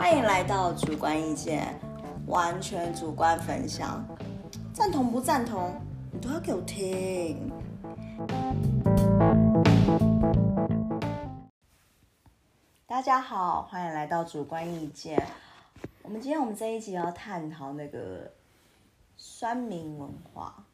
[0.00, 1.78] 欢迎来到主观意见，
[2.26, 4.02] 完全主观分享，
[4.72, 5.78] 赞同不赞同，
[6.10, 7.52] 你都要给我听。
[12.86, 15.22] 大家好，欢迎来到主观意见。
[16.02, 18.32] 我们今天我们这一集要探讨那个
[19.18, 20.64] 酸民文化，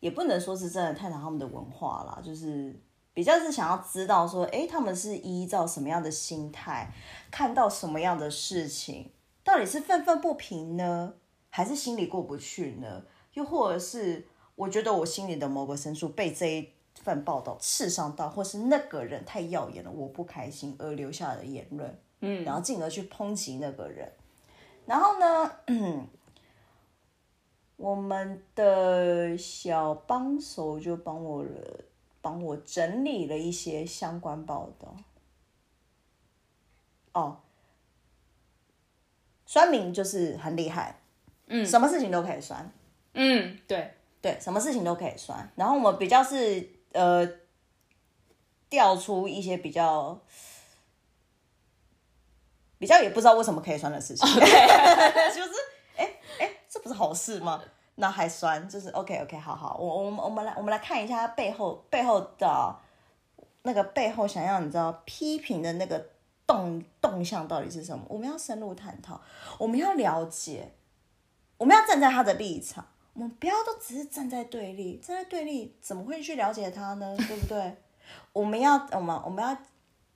[0.00, 2.78] 也不能说是真的探讨他们的文化啦，就是
[3.14, 6.92] 比较是想要知道说，诶，他们是依照什么样的心态
[7.30, 9.10] 看到什么样的事情，
[9.44, 11.14] 到底是愤愤不平呢，
[11.48, 13.04] 还是心里过不去呢？
[13.34, 14.26] 又或者是
[14.56, 24.12] 我觉得我心里的某个深处被这一份报道刺伤到，或是那个人太耀眼了，我不开心而留下的言论，嗯，然后进而去抨击那个人，
[24.86, 25.52] 然后呢，
[27.76, 31.84] 我们的小帮手就帮我了，
[32.24, 34.96] 帮我整理了一些相关报道。
[37.12, 37.42] 哦，
[39.44, 41.02] 酸民就是很厉害，
[41.48, 42.72] 嗯，什么事情都可以酸，
[43.12, 45.52] 嗯，对，对，什么事情都可以酸。
[45.54, 47.28] 然后我们比较是呃，
[48.70, 50.18] 调出一些比较
[52.78, 55.50] 比较也不知道为什么可以算的事情， 就是
[55.96, 57.62] 哎哎，这不是好事吗？
[57.96, 62.76] 那还酸，就是 OK OK，好好，我我们我们来我们来看一下他背后背后的
[63.62, 66.04] 那个背后想要你知道批评的那个
[66.46, 68.04] 动动向到底是什么？
[68.08, 69.20] 我们要深入探讨，
[69.58, 70.72] 我们要了解，
[71.56, 72.86] 我们要站在他的立场。
[73.14, 77.14] 我们不要都只是站在对立，站在对立怎么会去了解他呢？
[77.16, 77.76] 对不对？
[78.34, 79.56] 我们要，我们我们要，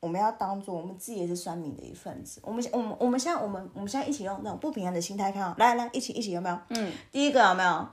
[0.00, 2.40] 我们要当做我们自己也是酸民的一份子。
[2.44, 6.58] 我们我们我们现在我们我们现在一起用那种不平衡的心态看，来来一起一起有没有？
[6.70, 7.88] 嗯，第一个有没有？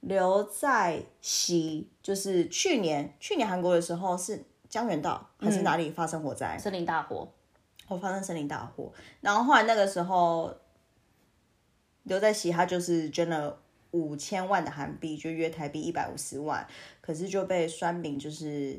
[0.00, 6.56] 刘在熙就是去年去年韩国的时候是江原道还是哪里发生火灾？
[6.58, 7.28] 森林大火，
[7.88, 10.54] 我发生森林大火，然后后来那个时候
[12.04, 13.58] 刘在熙他就是捐了。
[13.90, 16.68] 五千万的韩币就约台币一百五十万，
[17.00, 18.78] 可是就被酸民就是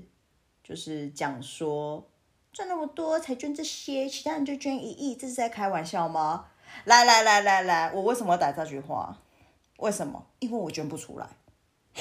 [0.63, 2.07] 就是讲说
[2.51, 6.45] 赚那么多才捐这些，其他人就捐一亿，这是在开玩笑吗？
[6.85, 9.17] 来来来来来，我为什么要打这句话？
[9.77, 10.25] 为什么？
[10.39, 11.27] 因为我捐不出来，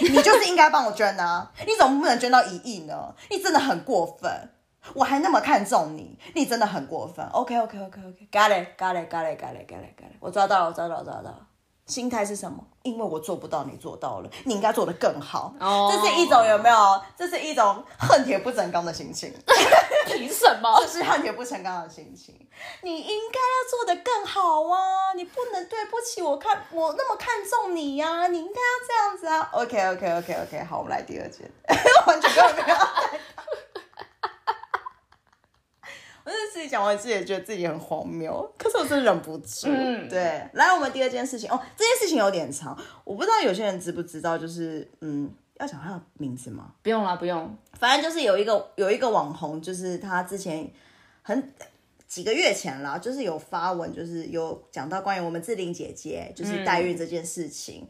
[0.00, 1.52] 你就是应该帮我捐啊！
[1.66, 3.14] 你怎么不能捐到一亿呢？
[3.30, 4.50] 你真的很过分，
[4.94, 7.24] 我还那么看重你，你真的很过分。
[7.28, 11.46] OK OK OK OK，got it，got it，got it，got it，got it，got it，我抓到了，我抓到了，抓到了。
[11.88, 12.58] 心态是什么？
[12.82, 15.52] 因为我做不到，你做到了，你应该做得更好。
[15.58, 17.02] 哦，这是一种有没有？
[17.16, 19.34] 这是一种恨铁不成钢的心情。
[20.06, 20.74] 凭什么？
[20.80, 22.34] 这是恨铁不成钢的心情。
[22.82, 25.12] 你应该要做得更好啊！
[25.14, 28.26] 你不能对不起我，看我那么看重你呀！
[28.28, 31.50] 你应该要这样子啊！OK OK OK OK，好，我们来第二件，
[32.06, 32.76] 完全没有。
[36.52, 39.66] 自己讲完，自己也觉得自己很荒谬，可是我真的忍不住。
[39.66, 40.20] 嗯，对。
[40.52, 45.30] 来，我们第二件事情哦，这件事情有点长，我不知道有些人知不知道，就是嗯，
[45.60, 46.72] 要讲他的名字吗？
[46.82, 47.56] 不用啦，不用。
[47.78, 50.70] 反正就是有一个有一个网红，就是他之前
[51.22, 51.52] 很
[52.06, 57.86] 几个月前啦，就是有发文，就是有讲到关于我们志玲姐姐就是代孕这件事情。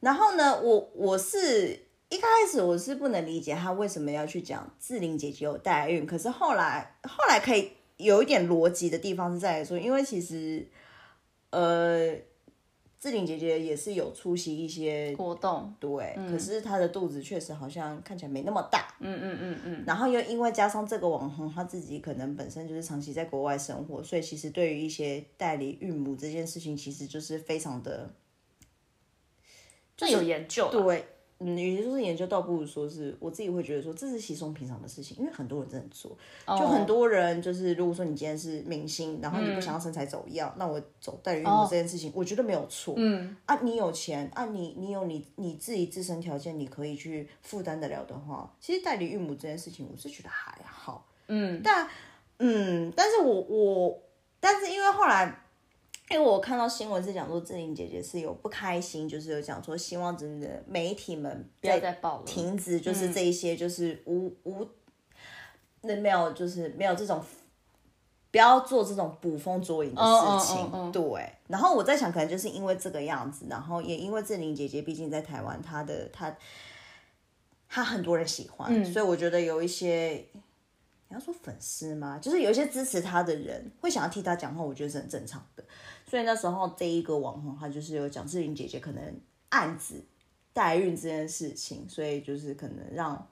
[0.00, 1.85] 然后呢，我我是。
[2.08, 10.64] 一开始我是不能理解他为什么要去讲志玲姐姐有代孕，可是后来后来可以有一点逻辑的地方是在说，因为其实
[11.50, 12.14] 呃
[13.00, 28.14] 志玲姐姐也是有出席一些活动，对，可是她的肚子确实好像看起来没那么大，嗯嗯嗯嗯，然后又因为加上这个网红他自己可能本身就是长期在国外生活，所以其实对于一些代理孕母这件事情，其实就是非常的
[29.96, 31.04] 就有研究，对。
[31.38, 36.16] 嗯，与其说是研究，倒不如说是我自己会觉得说这是稀松平常的事情，因为很多人真的做，
[36.46, 42.94] 就很多人就是如果说你今天是明星，然后你不想要身材走样，那我走代理孕这件事情，我觉得没有错。
[42.96, 51.06] 嗯，啊，你有钱啊，你你有你你自己自身条件，你可以去负担得了的话，其实代理孕母这件事情，我是觉得还好。
[51.28, 51.86] 嗯，但
[52.38, 54.02] 嗯，但是我我
[54.40, 55.42] 但是因为后来。
[56.08, 64.68] 因为我看到新闻是讲说志玲姐姐是有不开心，就是有讲说希望真的媒体们不要再报了，停止就是这一些就是无无
[65.80, 67.20] 那没有就是没有这种
[68.30, 71.02] 不要做这种捕风捉影的事情，对。
[71.48, 76.36] 然后我在想，可能就是因为这个样子，然后也因为志玲姐姐毕竟在台湾，她的她
[77.68, 80.24] 她很多人喜欢，所以我觉得有一些。
[81.08, 82.18] 你要说粉丝吗？
[82.20, 85.62] 就是有一些支持他的人会想要替他讲话，我觉得是很正常的。
[86.08, 90.04] 所以那时候这一个网红，他就是有讲志玲姐姐可能暗自
[90.52, 93.28] 代孕这件事情，所以就是可能让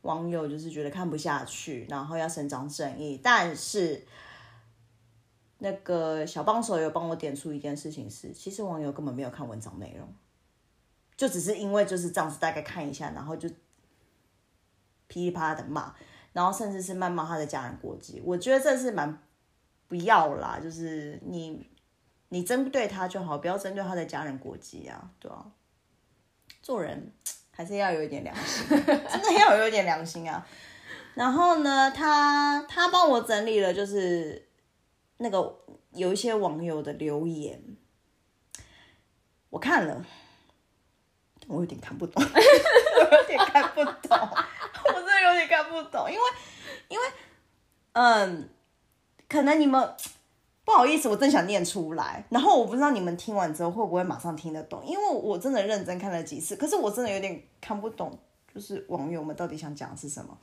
[0.00, 3.20] 网友就是觉得看不下去，然后要伸张正义。
[3.22, 4.04] 但是
[5.58, 10.12] 那个小帮手有帮我点出一件事情是，其实网友根本没有看文章内容，
[11.16, 13.48] 就只是因为就是这样子大概看一下，然后就
[15.06, 15.94] 噼里啪啦的骂，
[16.32, 19.22] 然后甚至是谩骂他的家人国籍，我觉得这是蛮
[19.92, 21.68] 不要啦，就是你
[22.30, 25.44] 你针对他就好，不要针对他的家人国籍啊，对啊，
[26.62, 27.12] 做人
[27.50, 30.46] 还是要有一点良心， 真的要有一点良心啊。
[31.12, 34.48] 然后呢，他他帮我整理了，就是
[35.18, 35.58] 那个
[35.92, 37.62] 有一些网友的留言，
[39.50, 40.02] 我看了，
[41.48, 44.18] 我有点看不懂， 我有点看不懂，
[44.86, 46.22] 我真的有点看不懂，因为
[46.88, 47.04] 因为
[47.92, 48.48] 嗯，
[49.32, 49.96] 可能你们
[50.62, 58.16] 不好意思，我真想念出来，然后我不知道你们听完之后会不会马上听得懂，因为我真的认真看了几次，可是我真的有点看不懂，
[58.54, 60.36] 就是网友们到底想讲的是什么。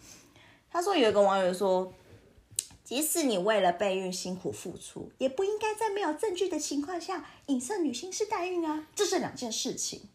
[0.72, 1.94] 他说有一个网友说，
[2.84, 10.10] 即使你为了备孕辛苦付出，也不应该在没有证据的情况下影射女性是代孕啊，这是两件事情。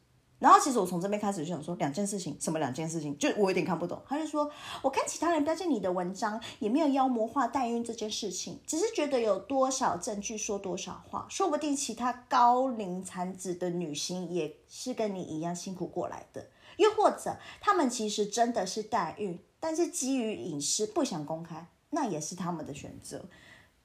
[0.45, 3.17] 然后其实我从这边开始就想说两件事情，什么两件事情？
[3.17, 3.99] 就我有点看不懂。
[4.07, 4.51] 他就说，
[4.83, 16.47] 我看其他人标记你的文章，也没有妖魔化代孕这件事情，只是觉得有多少证据说多少话，说不定其他高龄产子的女性也是跟你一样辛苦过来的，
[16.77, 23.25] 又或者他们其实真的是代孕，但是基于隐私不想公开，那也是他们的选择。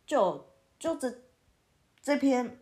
[0.05, 0.45] 就
[0.77, 1.21] 就这
[2.03, 2.59] 这篇。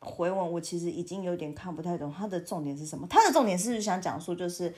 [0.00, 3.06] 回文我其实已经有点看不太懂，他的重点是什么？
[3.08, 4.74] 他的重点是不是想讲述，就是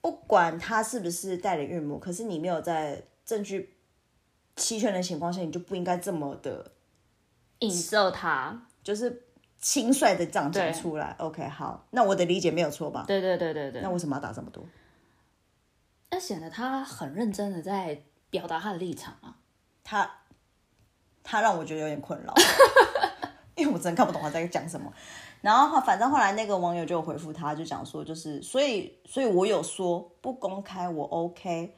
[0.00, 3.76] 不管他是不是代理孕母，可是你没有在证据
[4.56, 6.72] 齐全的情况下，你就不应该这么的
[7.58, 9.24] 影射他，就是
[9.60, 11.14] 轻率的这样讲出来。
[11.18, 13.04] OK，好，那我的理解没有错吧？
[13.06, 13.82] 对对对对对。
[13.82, 14.64] 那为什么要打这么多？
[16.10, 19.36] 那显得他很认真的在表达他的立场啊。
[19.84, 20.10] 他
[21.22, 22.32] 他让我觉得有点困扰。
[23.62, 24.92] 因为我真的看不懂他在讲什么，
[25.40, 31.76] 然后反正后来那个网友就回复他，就讲说，就是所以，所以我有说不公开我 OK，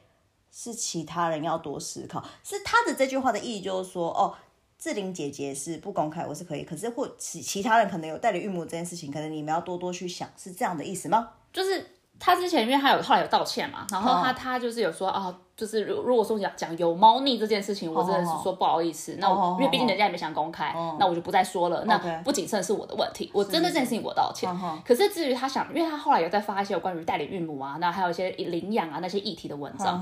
[0.51, 4.35] 是其他人要多思考，是他的这句话的意义就是说，哦，
[4.79, 11.29] 志玲姐姐是不公开我是可以，可是或其其他人可能有代理孕母这件事情，可能你们要多多去想，是这样的意思吗？
[11.53, 11.94] 就是。
[12.19, 21.83] 他之前因为他有后来有道歉嘛，然后他他就是有说啊，就是如如果说讲讲有猫腻这件事情，我真的是说不好意思，那我因为毕竟人家也没想公开，那我就不再说了。
[21.85, 24.49] 那不谨慎是我的问题，我真的这件事情我道歉。
[24.85, 30.01] 可是至于他想，因为他后来有在发一些有关于代理孕母啊，那还有一些领养啊那些议题的文章，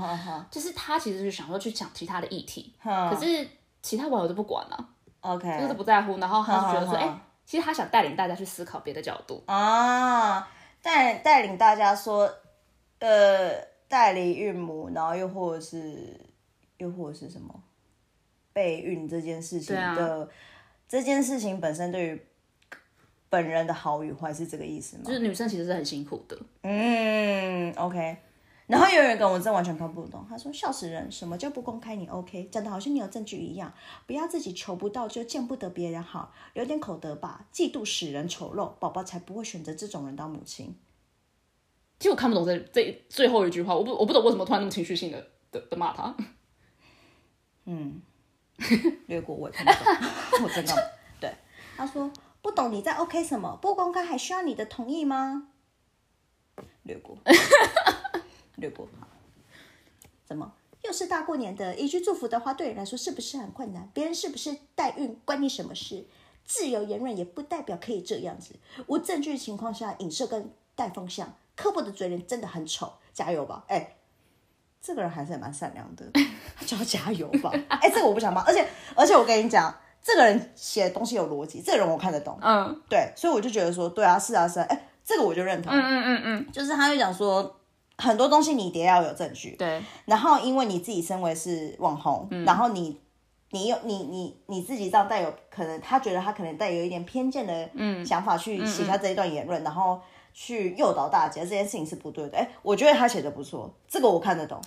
[0.50, 3.46] 就是他其实是想说去讲其他的议题，可是
[3.82, 4.86] 其他网友都不管了
[5.20, 9.42] ，OK，就是不在乎，然后他就觉得说，哎，其实他想带领大家去思考别的角度。
[9.46, 10.48] 啊。
[10.84, 12.30] 带带领大家说，
[12.98, 13.58] 呃，
[13.88, 16.20] 代理孕母，然后又或者是，
[16.76, 17.64] 又或者是什么
[18.52, 20.28] 备孕这件事情的，
[20.86, 22.22] 这件事情本身对于
[23.30, 25.04] 本人的好与坏是这个意思吗？
[25.06, 26.38] 就是女生其实是很辛苦的。
[26.62, 28.18] 嗯，OK。
[28.66, 33.72] 然后有人跟我真完全看不懂，他说笑死人，什么叫不公开你 OK，讲的好像你有证据一样，
[34.06, 40.74] 不要自己求不到就见不得别人好，有点口德吧，嫉妒使人丑陋，宝宝才不会选择这种人当母亲。
[41.98, 46.14] 其实我看不懂这这最后一句话，我不我不懂为什么突然那么情绪性的的的骂他。
[47.66, 48.00] 嗯，
[49.06, 50.74] 略过我也看不懂，我真的
[51.20, 51.34] 对
[51.76, 52.10] 他说
[52.40, 55.48] 不懂你在 OK 什么，不公开还需要你的同意吗？
[56.82, 57.18] 略过。
[58.56, 59.08] 略过哈，
[60.24, 61.74] 怎么又是大过年的？
[61.76, 63.88] 一句祝福的话，对你来说是不是很困难？
[63.94, 66.04] 别人是不是代孕，关你什么事？
[66.44, 68.54] 自由言论也不代表可以这样子。
[68.86, 72.92] 无证据的情况下，影射跟带风向，刻薄的嘴脸真的很丑。
[73.14, 73.96] 加油吧，哎，
[74.82, 76.04] 这个人还是蛮善良的，
[76.66, 77.50] 就要加油吧。
[77.68, 82.38] 哎，这个我不想骂，而且而且我跟你讲，这个人写的东西有逻辑，这个人我看得懂。
[82.42, 85.72] 嗯，对，所以我就觉得说，对啊，是啊，是啊，哎，这个我就认同。
[85.72, 87.60] 嗯嗯嗯嗯，就是他就讲说。
[87.98, 89.82] 很多东西你得要有证据，对。
[90.04, 93.00] 然后因为你自己身为是网红，然后你
[93.50, 100.00] 你有你你你自己这样带有可能，他觉得他可能带有一点偏见的想法去写下这一段言论，然后
[100.32, 102.38] 去诱导大家，这件事情是不对的。
[102.38, 104.60] 哎，我觉得他写的不错，这个我看得懂。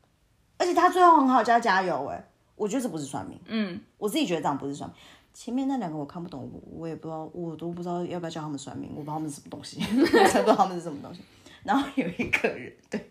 [0.56, 2.22] 而且他最后很好加加油，哎，
[2.56, 4.98] 我觉得这不是算命，嗯，我自己觉得这样不是算命。
[5.32, 9.80] 前面那两个我看不懂，我我也不知道，我都不知道要不要叫他们算命，我不知道他们是什么东西，
[10.18, 11.20] 我才不知道他们是什么东西。
[11.64, 13.10] 然后有一个人，对，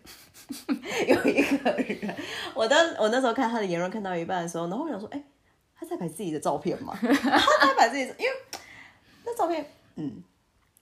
[1.06, 2.16] 有一个人，
[2.54, 5.22] 我当我那时候看他的言论看到一半的时候，然后我想说，哎，
[5.74, 6.96] 他在摆自己的照片吗？
[7.00, 8.32] 他在摆自己，因为
[9.24, 9.64] 那照片，
[9.96, 10.22] 嗯，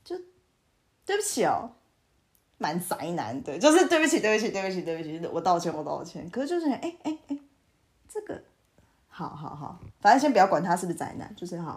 [0.05, 0.17] 就
[1.05, 1.71] 对不起哦，
[2.59, 6.29] 蛮宅男的，就是对不起，对不起，对不起，对不起，我道歉，我道歉。
[6.31, 7.39] 可是就是，哎哎哎，
[8.09, 8.43] 这个。
[9.11, 11.77] 好好好，反正先不要管他是不是宅男，就是好。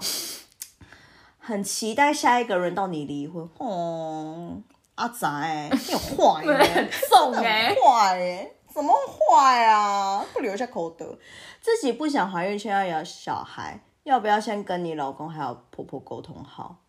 [1.39, 4.62] 很期待下一个轮到你离婚哦，
[5.01, 10.24] 阿宅，你 坏耶，送哎，坏耶，怎么坏啊？
[10.31, 11.17] 不留下口德，
[11.60, 16.84] 自己不想怀孕却要有小孩，要不要先跟你老公还有婆婆沟通好？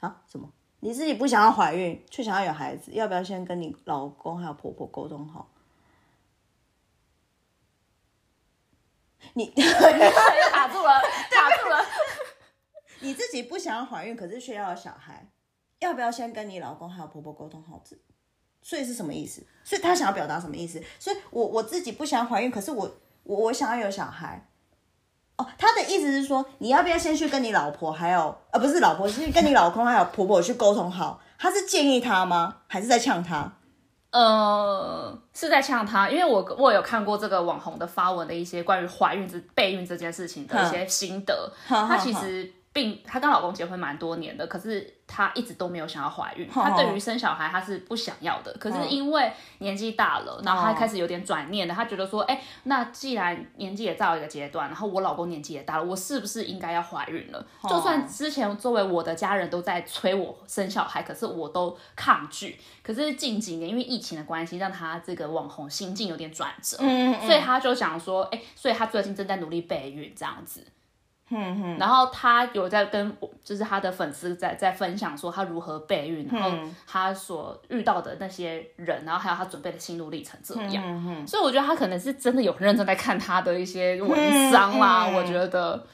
[0.00, 0.22] 啊？
[0.26, 0.50] 什么？
[0.80, 5.48] 你自己不想要怀孕却想要有孩子，要不要先跟你老公还有婆婆沟通好？
[9.34, 9.46] 你
[10.50, 11.00] 卡住了，
[11.30, 11.86] 卡住了。
[12.98, 15.30] 你自己不想要怀孕，可是却要有小孩，
[15.80, 17.82] 要不要先跟你老公还有婆婆沟通好？
[17.84, 17.96] 这
[18.62, 19.42] 所以是什么意思？
[19.64, 20.82] 所以他想要表达什么意思？
[20.98, 24.46] 所以我我自己不想怀孕，可是我我我想要有小孩。
[25.36, 31.18] 哦，他的意思是说，你要不要先去跟你老婆还有呃不是老婆，是跟你老公还有婆婆去沟通好？
[31.38, 32.58] 他是建议他吗？
[32.66, 33.50] 还是在呛他？
[34.10, 42.52] 呃，是在呛他，因为我我有看过这个网红的发文的一些关于怀孕这备孕这件事情的一些心得，他其实。
[42.72, 46.48] 并她跟老公结婚蛮多年的，可是她一直都没有想要怀孕。
[46.48, 48.52] 她对于生小孩，她是不想要的。
[48.60, 51.74] 可是因为年纪大了，然后她开始有点转念了。
[51.74, 57.44] 她觉得说，哎，那既然年纪也到一个阶段，然后我老公年纪也大了，我是不是应该要怀孕了？
[57.68, 62.56] 就算之前作为我的家人都在催我生小孩，可是我都抗拒。
[62.84, 70.64] 可是近几年因为疫情的关系，让她这个网红心境有点转折，所以她就想说，哎，所以她最近正在努力备孕这样子。
[71.78, 76.50] 然后他有在跟，就是他的粉丝在在分享说他如何备孕，然后
[76.86, 81.26] 他所遇到的那些人，然后还有他准备的心路历程这样。
[81.26, 85.06] 所以我觉得他可能是真的有认真在看他的一些文章啦。
[85.14, 85.86] 我觉得，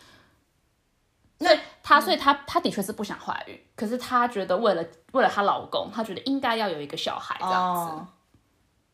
[1.39, 8.07] 所以他所以他他的确是不想怀孕，可是他觉得为了为了她老公，他觉得应该要有一个小孩这样子。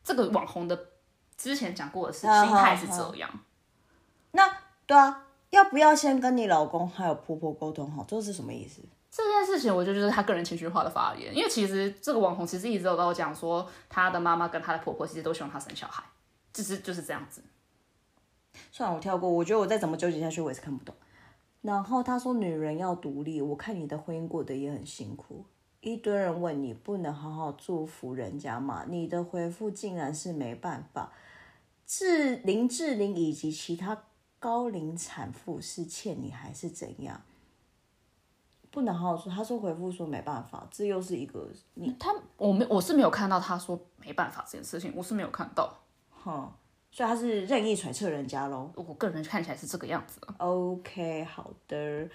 [0.03, 0.77] 这个网红的
[1.37, 3.29] 之前讲过的是心态是这样。
[4.31, 4.49] 那
[4.85, 5.21] 对啊。
[5.53, 8.03] 要不要先跟你老公还有婆婆沟通好？
[8.07, 8.81] 这是什么意思？
[9.11, 16.03] 这件事情我觉得就是他个人情绪化的发言，因为其实这个网红其实一直有跟我讲说，他的妈妈跟他的婆婆其实都希望他生小孩，
[16.51, 17.43] 就是就是这样子。
[18.71, 19.29] 算了，我跳过。
[19.29, 20.95] 我觉得我再怎么纠结下去，我也是看不懂。
[21.61, 25.45] 然后他说女人要独立，我看你的婚姻过得也很辛苦。
[25.81, 28.85] 一堆人问你不能好好祝福人家吗？
[28.89, 31.11] 你的回复竟然是没办法。
[31.85, 34.05] 志林志玲以及其他。
[34.43, 37.21] 高龄产妇是欠你还是怎样？
[38.69, 39.31] 不能好好说。
[39.31, 45.73] 他说回复说没办法，这又是一个你他我没我是没有看到他说没办法这件事情，我是没有看到。
[46.09, 46.51] 哼，
[46.91, 48.69] 所以他是任意揣测人家喽。
[48.75, 50.19] 我个人看起来是这个样子。
[50.39, 52.09] OK，好的。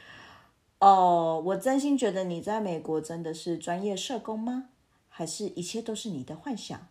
[0.81, 4.69] 哦，我真心觉得你在美国真的是专业社工吗？
[5.09, 6.89] 还是一切都是你的幻想？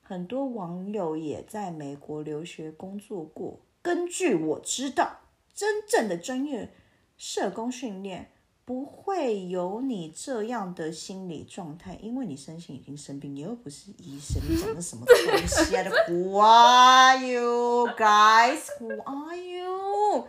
[0.00, 3.58] 很多网友也在美国留学工作过。
[3.82, 5.20] 根据我知道，
[5.54, 6.74] 真正的专业
[7.16, 8.30] 社工训练
[8.64, 15.82] 不会有你这样的心理状态，因为你身心已经生病，你又不是医生，你讲的什么东西啊？
[16.08, 18.66] Who are you guys?
[18.78, 20.28] Who are you?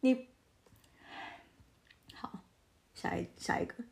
[0.00, 0.28] 你
[2.12, 2.40] 好，
[2.94, 3.84] 下一下一个，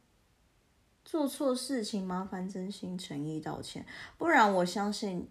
[1.05, 3.87] 做错事情麻烦真心诚意道歉，
[4.19, 5.31] 不然我相信。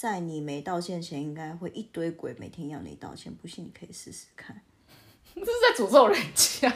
[0.00, 3.34] 在你没道歉前，应该会一堆鬼每天要你道歉。
[3.34, 4.62] 不信你可以试试看。
[5.34, 6.70] 这是在诅咒人家。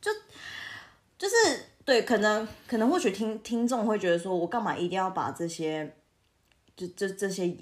[0.00, 0.10] 就
[1.18, 1.34] 就是
[1.84, 5.94] 对，可能可能或许听听众会觉得说，我干嘛一定要把这些，
[6.74, 7.54] 就这这些。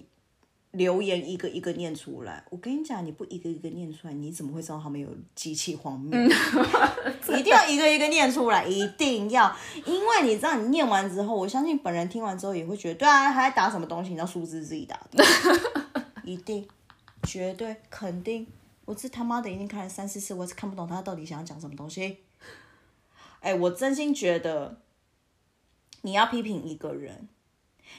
[0.74, 6.18] 留言一个一个念出来，我跟你讲，你不一个一个念出来，你怎么会知道他们有机器荒谬？
[7.38, 9.54] 一定要一个一个念出来，一定要，
[9.86, 14.10] 因为你知道，你念完之后，我相信本人听完之后也会觉得，对啊，还在打什么东西？
[14.10, 15.24] 你知道数字自己打的，
[16.24, 16.66] 一定，
[17.22, 18.46] 绝对，肯定，
[18.84, 22.18] 我这他妈的已经看了三四次，我是看不懂他到底想要讲什么东西。
[23.40, 24.80] 哎，我真心觉得，
[26.02, 27.28] 你要批评一个人。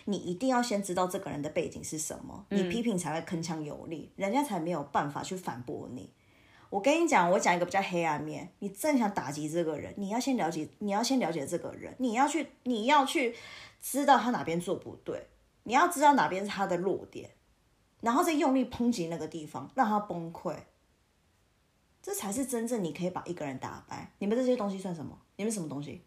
[0.04, 6.12] 你一定要先知道这个人的背景是什么，你批评才会铿锵有力，人家才没有办法去反驳你。
[6.70, 13.36] 我跟你讲，我讲一个比较黑暗面，你正想打击这个人，你要先了解，你要先了解这个人，你要去，你要去
[13.82, 15.28] 知道他哪边做不对，
[15.64, 17.32] 你要知道哪边是他的弱点，
[18.02, 20.56] 然后再用力抨击那个地方，让他崩溃，
[22.02, 24.12] 这才是真正你可以把一个人打败。
[24.18, 25.18] 你们这些东西算什么？
[25.38, 26.04] 你们什么东西？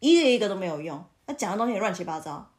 [0.00, 2.50] 一个一个都没有用，那讲的东西也乱七八糟。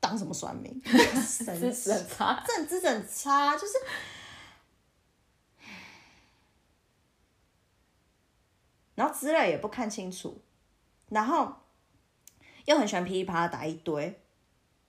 [0.00, 0.80] 当什么算命？
[0.84, 3.72] 资质很差，这资质很差，就是，
[8.94, 10.40] 然后资料也不看清楚，
[11.08, 11.52] 然后
[12.64, 14.20] 又很喜欢噼里啪啦打一堆，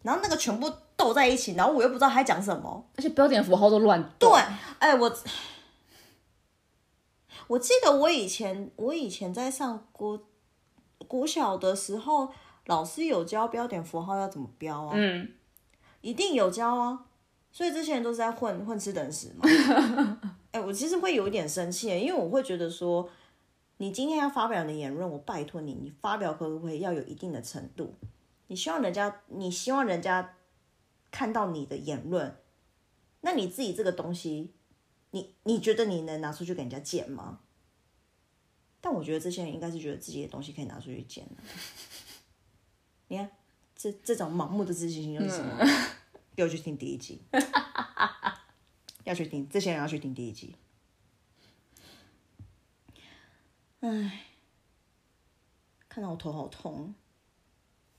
[0.04, 4.14] 然后那个全部斗在一起，然后我又不知道他在讲什么，而且标点符号都乱。
[4.20, 4.30] 对，
[4.80, 5.18] 哎，我
[7.48, 10.28] 我记得我以前我以前在上国
[11.08, 12.32] 国小的时候，
[12.70, 14.92] 老师有教标点符号要怎么标啊？
[14.96, 15.34] 嗯，
[16.02, 17.08] 一定有教啊。
[17.52, 20.22] 所以这些人都是在混混吃等死嘛。
[20.52, 23.10] 哎，我其实会有一点生气，因为我会觉得说，
[23.78, 27.96] 你今天要发表你的言论，我拜托你，你发表可不可以要有一定的程度？
[28.46, 30.36] 你希望人家，你希望人家
[31.10, 32.38] 看到你的言论，
[33.22, 34.54] 那你自己这个东西，
[35.10, 37.40] 你你觉得你能拿出去给人家见吗？
[38.80, 41.42] 但我觉得这些人应该是觉得自己的东西可以拿出去见的。
[43.10, 43.30] 你看，
[43.76, 45.66] 这这种盲目的自信心就是什么？
[46.36, 47.20] 要去听第一集，
[49.04, 50.56] 要去听，这些人要去听第一集。
[53.82, 54.26] 唉，
[55.90, 56.94] 看到我头好痛。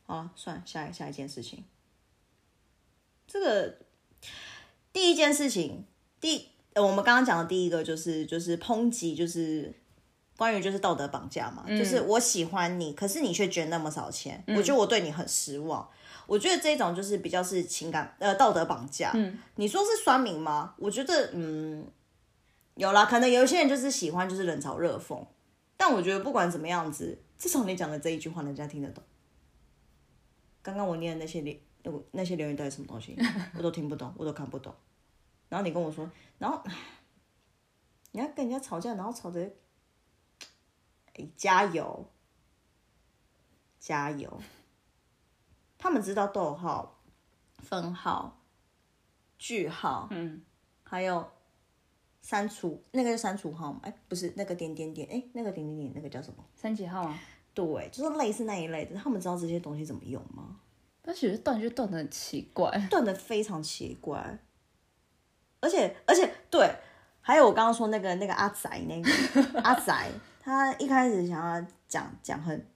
[0.07, 1.65] 好，算了，下一下一件事情。
[3.27, 3.79] 这个
[4.93, 5.85] 第一件事情，
[6.21, 9.75] 第我们刚刚讲的第一个就是就是抨击，就是
[10.41, 15.87] 关于就是道德绑架嘛，就是我喜欢你，可是你却捐那么少钱，我觉得我对你很失望。
[16.27, 19.11] 我觉得这种就是比较是情感呃道德绑架。
[19.13, 20.75] 嗯，你说是酸民吗？
[20.79, 21.87] 我觉得嗯，
[22.77, 25.23] 有啦，可能有一些人就是喜欢就是冷嘲热讽，
[25.77, 29.05] 但我觉得不管怎么样子，至少你讲的这一句话，人家听得懂。
[30.63, 33.15] 刚刚我念的那些留那那些留言到底什么东西，
[33.59, 34.75] 我都听不懂，我都看不懂。
[35.51, 36.63] 然后你跟我说，然后
[38.13, 39.51] 你要跟人家吵架，然后吵着，哎，
[41.37, 42.11] 加油，
[43.79, 44.41] 加油。
[45.79, 47.01] 他们知道逗号、
[47.59, 48.43] 分号、
[49.39, 50.43] 句号，嗯，
[50.83, 51.31] 还有
[52.21, 53.81] 删除那个是删除号吗？
[53.85, 56.45] 哎，不是那个点点点，哎，那个点点点那个叫什么？
[56.55, 57.19] 三级号啊？
[57.55, 58.95] 对，就是类似那一类的。
[58.97, 60.61] 他们知道这些东西怎么用吗？
[61.03, 64.39] 但其实断就断的很奇怪，断的非常奇怪。
[65.61, 66.71] 而且而且对，
[67.23, 72.67] 还有我刚刚说那个那个阿仔那个阿仔，他一开始想要讲讲很，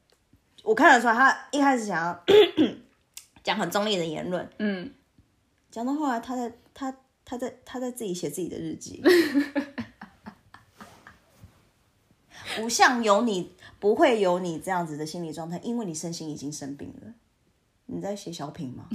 [0.63, 2.25] 我看得出来，他一开始想要。
[3.45, 4.91] 讲很中立的言论，嗯，
[5.71, 6.97] 讲到后来，他在他
[7.27, 9.03] 他在他在自己写自己的日记，
[12.57, 17.13] 不像有你不会有你这样子的心理状态，因为你身心已经生病了。
[17.85, 18.89] 你在写小品吗？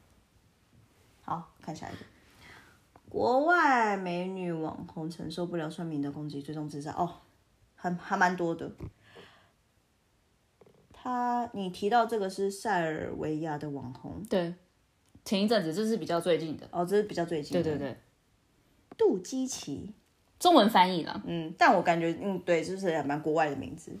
[1.20, 1.98] 好看下一个，
[3.10, 6.90] 国外美女网红承受不了村民的攻击，最终自杀。
[6.92, 7.20] 哦，
[7.76, 8.72] 还还蛮多的。
[10.92, 14.52] 他，你提到这个是塞尔维亚的网红，对，
[15.24, 17.96] 前一阵子这是比较最近的，哦，这是比较最近的，对对对，
[18.98, 19.94] 杜基奇，
[20.40, 23.96] 中文翻译了，嗯，但我感觉，嗯，对，就是蛮国外的名字，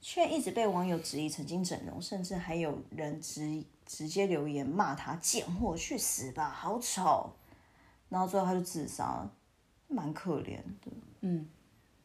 [0.00, 7.30] 却一直被网友质疑曾经整容，甚至还有人直直接留言骂他贱货，去死吧，好丑，
[8.08, 9.32] 然后最后他就自杀了，
[9.86, 11.48] 蛮可怜的，嗯。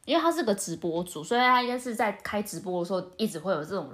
[0.06, 3.90] 因为他是个直播主，所以他应该是在开直播的时候，一直会有这种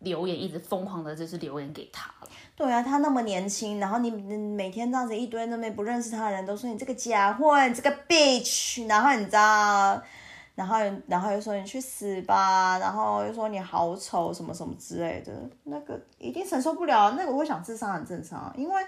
[0.00, 2.12] 留言，一直疯狂的，就是留言给他
[2.56, 10.02] 对啊，他那么年轻，然后你每天这样子一堆那边不认识他的人都说你这个假货，你这个 bitch，然后你知道，
[10.56, 18.82] 然后然后又说你去死吧，然后又说你好丑什么什么之类的，那个一定承受不了，那个会想自杀很正常，因为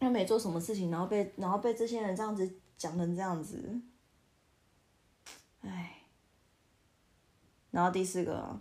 [0.00, 3.80] 他没做什么事情，然后被然后被这些人这样子讲成这样子。
[5.62, 6.04] 唉，
[7.70, 8.58] 然后第四个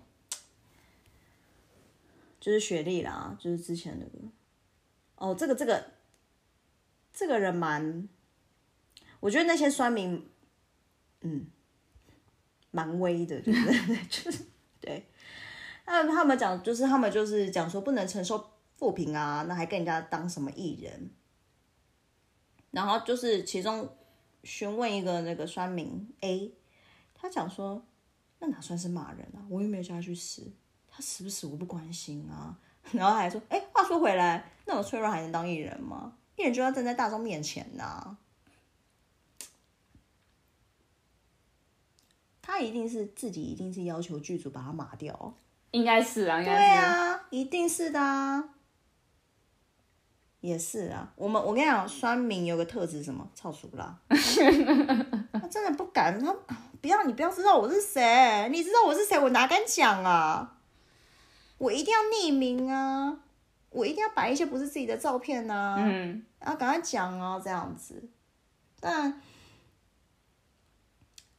[2.39, 4.25] 就是雪莉啦，就是之前那个。
[5.15, 5.91] 哦，这个这个
[7.13, 8.07] 这个人蛮，
[9.19, 10.29] 我觉得那些酸民，
[11.21, 11.47] 嗯，
[12.71, 14.45] 蛮威的， 就是就是
[14.79, 15.05] 对，
[15.85, 21.11] 那他们讲就是他们就是讲说不能承受负评啊，那还跟人家当什么艺人，
[22.71, 23.93] 然后就是其中
[24.43, 26.53] 询问一个那个酸民 A。
[27.21, 27.83] 他讲说，
[28.39, 29.43] 那哪算是骂人啊？
[29.49, 30.49] 我又没有叫他去死，
[30.89, 32.57] 他死不死我不关心啊。
[32.93, 36.13] 然后还说，哎，话说回来，那种脆弱还能当艺人吗？
[36.37, 38.17] 艺人就要站在大众面前呐。
[42.41, 45.35] 他一定是自己，一定是要求剧组把他码掉，
[45.71, 48.55] 应该是啊，对啊，一定是的啊。
[50.39, 53.29] 也是啊，我们我跟你讲，酸民有个特质什么？
[53.35, 56.33] 超熟啦， 他真的不敢他。
[56.81, 60.57] 不要你不要知道我是谁，你知道我是谁，我哪敢讲啊？
[61.57, 63.19] 我一定要匿名啊，
[63.69, 68.09] 我一定要摆一些不是自己的照片呐，嗯，然后赶快讲啊，这样子。
[68.79, 69.21] 但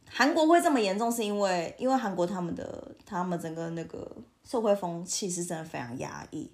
[0.07, 6.53] 韩国会这么严重，是因为因为韩国他们的他们整个那个社会风气是真的非常压抑。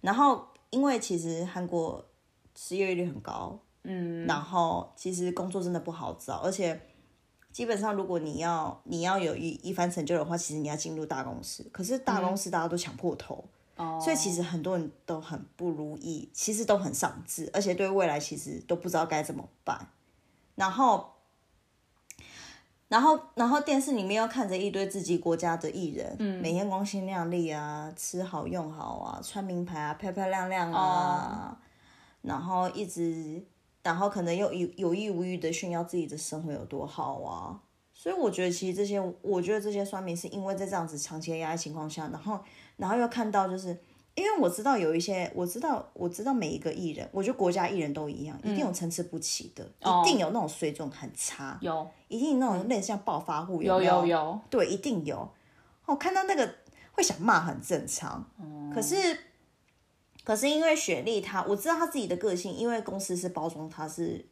[0.00, 2.06] 然后因为其实韩国
[2.54, 6.80] 失业率很高，嗯，然后其实工作真的不好找，而且
[7.52, 13.44] 基本上如果你要你要有一一番成就的话，其实你要进入大公司，可是大公司大家都抢破头。
[13.98, 19.88] 所以其实很多人都很不如意，其实都很丧志，而且对未来其实都不知道该怎么办。
[20.54, 21.12] 然后，
[22.88, 31.58] 然后，然后电视里面又看着一堆自己国家的艺人，嗯，每天光鲜亮丽啊，吃好用好啊，穿名牌啊，漂漂亮亮啊，
[32.20, 33.42] 然后一直，
[33.82, 37.60] 然后可能又有有意无意的炫耀自己的生活有多好啊。
[37.92, 42.38] 所以我觉得其实这些，我觉得这些酸民是因为在这样子长期的压力情况下，然后。
[42.76, 43.78] 然后又看到，就是
[44.14, 49.62] 因为我知道有一些，我知道我知道每一个艺人，我觉得国家艺人都一样，一定有参差不齐的，
[50.02, 55.28] 一定有那种水准很差，有，一定那种类似像暴发户，有有有，对，一定有。
[55.84, 56.54] 我看到那个
[56.92, 58.26] 会想骂，很正常。
[58.74, 58.96] 可是，
[60.30, 64.24] 可是因为雪莉她，我知道她自己的个性，因为公司是包装她是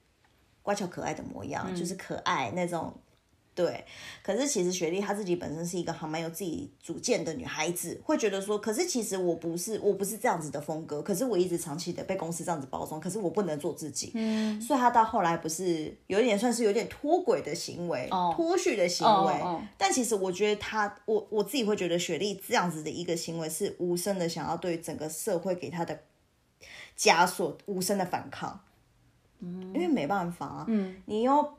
[0.62, 2.96] 乖巧可爱的模样，就是可爱那种。
[3.58, 3.84] 对，
[4.22, 19.34] 可是其实雪莉她自己本身是一个还蛮有自己主见的女孩子，会觉得说，可是其实我不是，我不是这样子的风格，可是我一直长期的被公司这样子包装，可是我不能做自己，嗯，所以她到后来不是有点算是有点脱轨的行为，脱序的行为，
[19.76, 25.98] 但其实我觉得她，我我自己会觉得雪莉这样子的一个行为是无声的，想要对整个社会给她的
[26.96, 28.60] 枷锁无声的反抗，
[29.40, 31.57] 嗯，因为没办法，嗯，你又。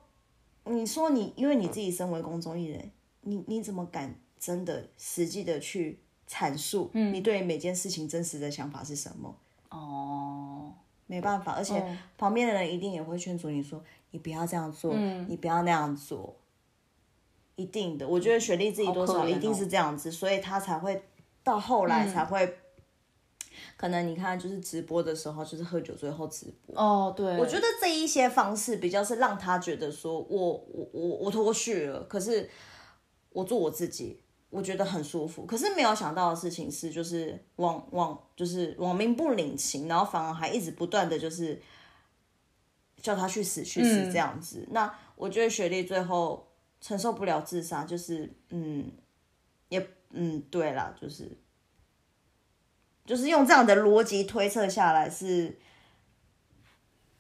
[0.66, 2.92] 你说你，因为你自己身为公众艺人，
[3.22, 9.36] 你你怎么敢真的实际的去阐述你对每件事情真实的想法是什么？
[9.70, 10.74] 哦，
[11.08, 14.94] 没办法，而且旁边的人一定也会劝阻你说，你不要这样做，
[15.28, 16.36] 你不要那样做，
[17.56, 18.08] 一定的。
[18.08, 21.04] 我觉得雪莉自己多少一定是这样子，所以她才会
[21.44, 22.58] 到后来才会。
[23.80, 26.76] 可能你看，就是直播的时候，就是喝酒最后直播。
[26.76, 27.38] 哦，对。
[27.38, 32.50] 我觉得这一些方式比较是让他觉得说，我我我我脱序了，可是
[33.30, 35.46] 我做我自己，我觉得很舒服。
[35.46, 41.62] 可是没有想到的事情是，就是网网就是网民不领情，然后反而还一直不断的就是
[43.02, 44.68] 叫他去死去死这样子。
[44.72, 48.92] 那我觉得雪莉最后承受不了自杀，就是嗯，
[49.70, 51.32] 也嗯，对啦，就是。
[53.10, 55.58] 就是用这样的逻辑推测下来是，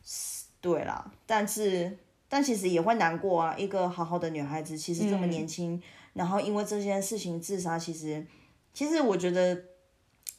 [0.03, 1.97] 是对啦，但是
[2.27, 3.55] 但其实也会难过啊。
[3.57, 5.81] 一个好好的女孩子，其实这么年轻，
[6.13, 8.23] 然后因为这件事情自杀，其实
[8.71, 9.59] 其实我觉得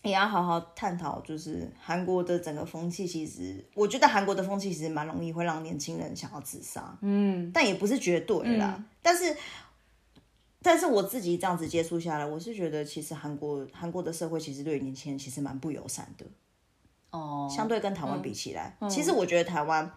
[0.02, 3.04] 也要好好探讨，就是韩国的整个风气。
[3.04, 9.36] 其实我觉得韩国的风气其实蛮容易会让年轻人想要自杀，嗯，但也不是绝对啦，但是。
[10.62, 16.26] 但是我自己这样子接触下来，我是觉得其实韩国韩国的社会其实对年轻人其实蛮不友善的，
[17.10, 19.90] 哦，相对跟台湾比起来，其实我觉得台湾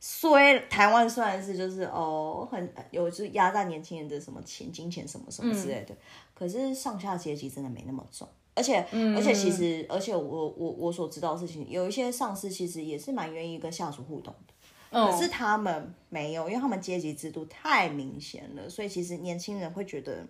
[0.00, 5.94] 虽台湾虽然是就是哦很有就是压榨年轻人的什么钱金钱什么什么之类的，
[6.34, 8.78] 可是上下阶级真的没那么重，而且
[9.14, 14.54] 而且其实而且我我我所知道的事情，有一些上司其实也是蛮愿意跟下属互动的。
[15.04, 20.26] 可是他们没有，因为他们阶级制度太明显了，所以其实年轻人会觉得，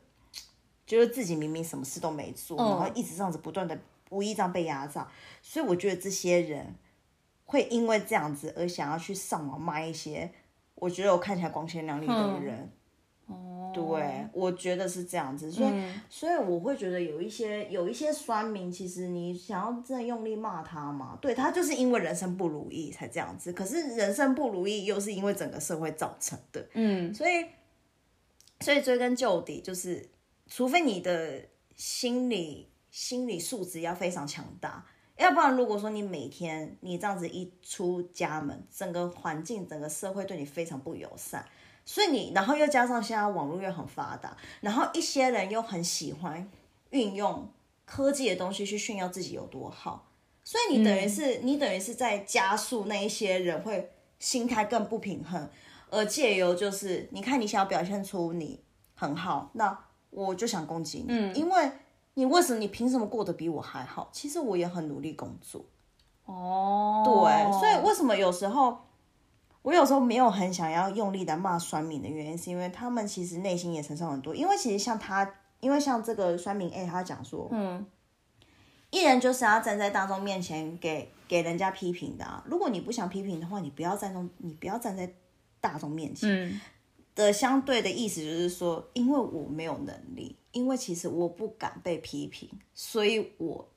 [0.86, 3.78] 觉 得自己明明什么事都没做，然后一直这样子不断的
[4.10, 5.08] 无意这样被压榨，
[5.40, 6.74] 所以我觉得这些人
[7.44, 10.30] 会因为这样子而想要去上网骂一些
[10.74, 12.70] 我觉得我看起来光鲜亮丽的人。
[13.26, 15.72] 哦，对，我觉得是这样子，所以，
[16.08, 21.18] 所以我会觉得有一些有一些酸民，其实你想要真的用力骂他嘛？
[21.20, 27.46] 对他就是因为人生不如意才这样子，可是人生不如意又是因为整个社会造成的，嗯，所以，
[28.60, 30.08] 所以追根究底就是，
[30.48, 31.42] 除非你的
[31.76, 34.84] 心理心理素质要非常强大，
[35.18, 41.44] 要不然如果说你每天你这样子一出家门，整个环境整个社会对你非常不友善。
[41.88, 46.50] 所以你，然后又加上现在网络又很发达，然后一些人又很喜欢
[46.90, 47.48] 运用
[47.84, 50.08] 科技的东西去炫耀自己有多好，
[50.42, 55.48] 所以你等于是你等于是在加速那一些人会心态更不平衡，
[55.88, 58.60] 而借由就是你看你想要表现出你
[58.96, 59.78] 很好，那
[60.10, 61.70] 我就想攻击你，因为
[62.14, 64.08] 你为什么你凭什么过得比我还好？
[64.10, 65.64] 其实我也很努力工作，
[66.24, 68.78] 哦，对，所以为什么有时候？
[69.66, 74.32] 我有时候没有很想要用力的骂酸民的原因，是因为他们其实内心也承受很多。
[74.32, 77.84] 因为其实像他，因为像这个酸民 A，他讲说，嗯，
[78.90, 82.44] 艺人就是要站在大众面前给给人家批评的。
[82.46, 85.12] 如果你不想批评的话，你不要站众，你不要站在
[85.60, 86.30] 大众面前。
[86.30, 86.60] 嗯，
[87.16, 93.68] 的相对的意思就是说，因为我没有能力，因为其实我不敢被批评，所以我，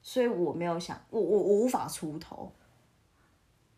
[0.00, 2.50] 所以我没有想，我我我无法出头。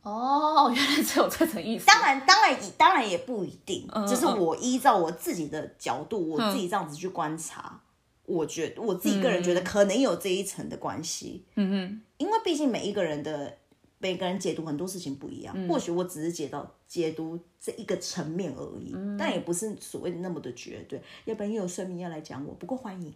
[0.02, 1.84] 哦，原来只有这层意思。
[1.86, 7.80] 当然，当然，当然也不一定，只是我依照我自己的角度，我自己这样子去观察，
[8.24, 11.44] 我觉得我自己个人觉得可能有这一层的关系。
[11.56, 13.58] 嗯嗯，因为毕竟每一个人的
[13.98, 21.02] 每个人解读很多事情不一样，或许我只是解到解读这一个层面而已，但也不是所谓的那么的绝对。
[21.24, 23.12] 要不然又有酸民要来讲我，不过欢迎。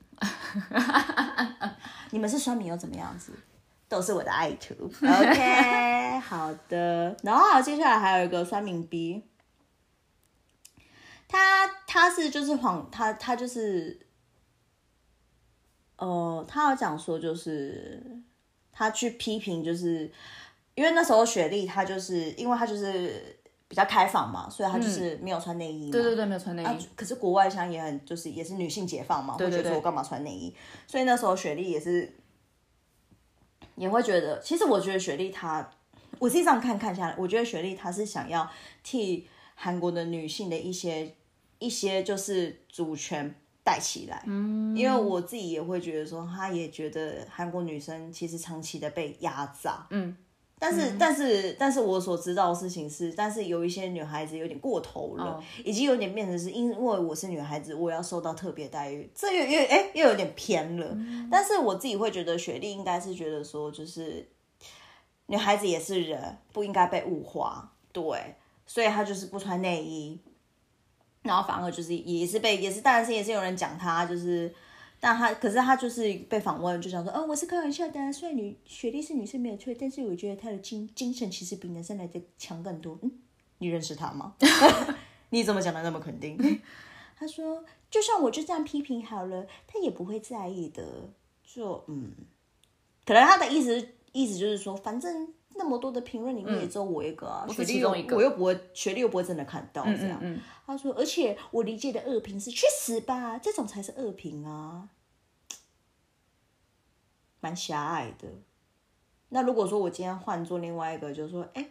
[2.10, 3.32] 你们是酸民又怎么样子？
[3.92, 4.72] 都是我的爱徒。
[5.02, 7.14] OK， 好的。
[7.22, 9.22] 然后接下来还有一个酸民 B，
[11.28, 14.06] 他他是就是谎他他就是，
[15.96, 18.02] 呃，他要讲说就是
[18.72, 20.10] 他去批评，就是
[20.74, 25.90] 因为那时候雪莉她就是因为她就是比较开放嘛，所以她就是没有穿内衣。
[25.90, 26.88] 对对对，没有穿内衣。
[26.96, 30.56] 可是国外像也很就是也是女性解放嘛，会觉得我干嘛穿内衣？
[30.86, 32.10] 所以那时候雪莉也是。
[33.76, 35.70] 也会觉得，其实我觉得雪莉她，
[36.18, 38.50] 我实际上看看下来，我觉得雪莉她是想要
[38.82, 41.14] 替韩国的女性的一些
[41.58, 50.16] 一些就是主权带起来，嗯，因为我自己也会觉得说，她也觉得韩国女生其实长期的被压榨，嗯。
[50.64, 60.96] 但是，但是，但是我所知道的事情是，但是有一些女孩子有点过头了，已经有点变成是因为我是女孩子，我要受到特别待遇，这又又哎又有点偏了。
[61.28, 64.28] 但是我自己会觉得，雪莉应该是觉得说，就是
[65.26, 70.20] 女孩子也是人，不应该被物化，对，所以她就是不穿内衣，
[71.22, 74.54] 然后反而就是也是被也是，当然是也是有人讲她就是。
[75.04, 78.12] 但他可是他就是被访问，就想说，哦，我是开玩笑的。
[78.12, 82.96] 虽然女学历是女生没有错，但是我觉得她的精精神其实比男生来的强更多。
[83.02, 83.10] 嗯，
[83.58, 84.36] 你认识他吗？
[85.30, 86.38] 你怎么讲的那么肯定？
[87.18, 91.10] 他说，就算我就这样批评好了，他也不会在意的。
[91.42, 92.12] 就嗯，
[93.04, 100.40] 可能他的意思意思就是说，反正那么多的评论里面也只有我一个啊，雪莉我又不会，学历又不会真的看到这样。
[100.66, 104.88] 他说：“而且我理解的恶评是去死吧，这种才是恶评啊，
[107.40, 108.28] 蛮狭隘的。
[109.30, 111.70] 那如果说我今天换做另外一个，就是说，哎，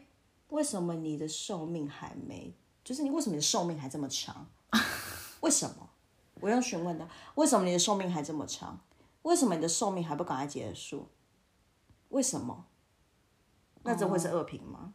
[0.49, 2.53] 为什么你的寿命还没？
[2.83, 4.47] 就是你为什么你的寿命还这么长？
[5.41, 5.89] 为什么？
[6.41, 8.79] 我要询问的，为什么你的寿命还这么长？
[9.21, 11.07] 为什么你的寿命还不赶快结束？
[12.09, 12.65] 为什么？
[13.83, 14.93] 那这会是恶评吗？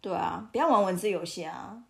[0.00, 1.84] 对啊，不要玩文字游戏啊。”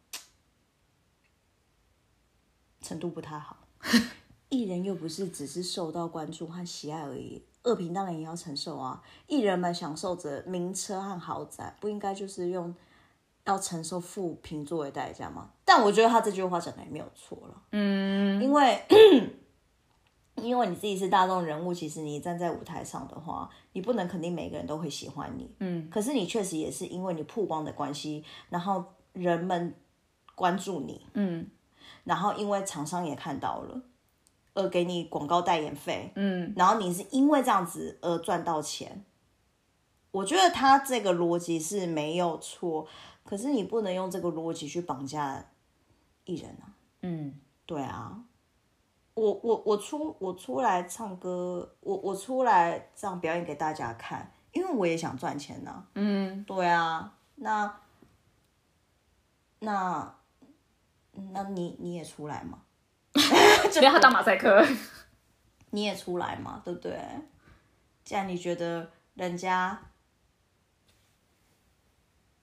[2.82, 3.56] 程度不太好，
[4.50, 9.00] 艺人又不是只是受到关注和喜爱而已，恶评当然也要承受啊。
[9.28, 12.74] 艺人们享受着名车和豪宅，不应该就是用
[13.44, 15.52] 要承受负评作为代价吗？
[15.64, 18.84] 但我觉得他这句话讲的也没有错了，嗯，因为
[20.36, 29.74] 因为你自己是大众人物，其实你站在舞台上的话，你不能肯定每个人都会喜欢你，嗯，可是你确实也是因为你曝光的关系，然后人们
[30.34, 31.48] 关注你，嗯。
[32.04, 33.80] 然后因为厂商也看到了，
[34.54, 39.04] 而给你广告代言费，嗯，然后你是因为这样子而赚到钱，
[40.10, 42.88] 我觉得他这个逻辑是没有错，
[43.24, 45.46] 可是你不能用这个逻辑去绑架
[46.24, 47.34] 艺人啊，嗯，
[47.66, 48.24] 对啊，
[49.14, 57.80] 我我我出我出来唱歌，我我出来这样表演给大家看，因为我也想赚钱呐，嗯，对啊，那
[59.60, 60.14] 那。
[61.30, 62.62] 那你你也出来嘛？
[63.70, 64.66] 就让他当马赛克，
[65.70, 66.98] 你也出来嘛，对不对？
[68.02, 69.78] 既然你觉得人家，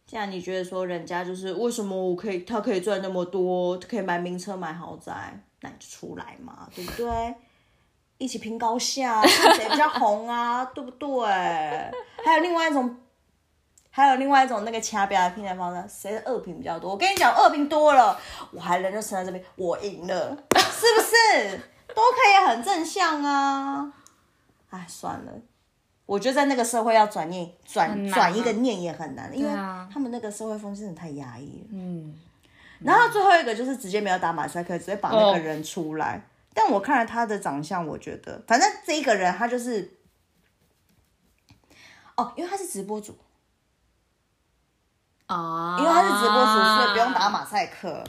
[0.06, 7.36] 既然你觉得说人家就是为什么我可以，他可以赚那么多，可以买名车买豪宅，那你就出来嘛， 对不对？
[8.18, 11.26] 一起拼高下，谁比较红啊，对不对？
[12.26, 12.98] 还有另外一种。
[13.92, 16.92] 还有另外一种那个掐表的拼台方式，谁的恶评比较多？
[16.92, 18.18] 我跟你讲，恶评多了，
[18.52, 21.58] 我还人就撑在这边，我赢了，是不是？
[21.88, 23.92] 都可以很正向啊！
[24.70, 25.34] 哎，算了，
[26.06, 29.52] 我觉得在那个社会要转念转转一个念也很难，因为
[29.92, 31.68] 他们那个社会风气真的太压抑了。
[31.72, 32.16] 嗯。
[32.80, 36.22] 然后最后一个就是直接没有打马赛克，直接把那个人出来。
[36.54, 40.00] 但我看了他的长相，我觉得反正这一个人他就是，
[42.16, 43.18] 哦，因为他是直播主。
[45.28, 48.04] 啊，因为他是直播主，所以不用打马赛克。